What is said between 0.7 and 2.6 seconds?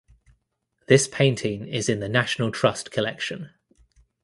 This painting is in the National